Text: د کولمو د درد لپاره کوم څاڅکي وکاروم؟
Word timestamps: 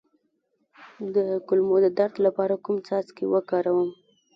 د 1.15 1.17
کولمو 1.47 1.77
د 1.85 1.87
درد 1.97 2.15
لپاره 2.25 2.53
کوم 2.65 2.75
څاڅکي 2.87 3.25
وکاروم؟ 3.29 3.89